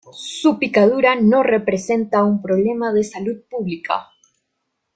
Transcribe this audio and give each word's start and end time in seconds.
Su 0.13 0.57
picadura 0.57 1.13
no 1.13 1.43
representa 1.43 2.23
un 2.23 2.41
problema 2.41 2.91
de 2.91 3.03
salud 3.03 3.39
pública. 3.47 4.07